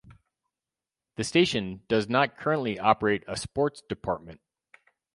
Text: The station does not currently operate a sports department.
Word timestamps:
The 1.17 1.23
station 1.23 1.83
does 1.87 2.09
not 2.09 2.35
currently 2.35 2.79
operate 2.79 3.23
a 3.27 3.37
sports 3.37 3.83
department. 3.87 4.41